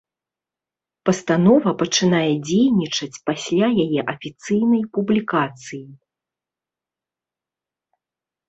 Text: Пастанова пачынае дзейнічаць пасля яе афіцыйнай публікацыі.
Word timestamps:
Пастанова 1.09 1.73
пачынае 1.81 2.29
дзейнічаць 2.47 3.21
пасля 3.27 3.67
яе 3.83 3.99
афіцыйнай 4.15 4.83
публікацыі. 4.99 5.81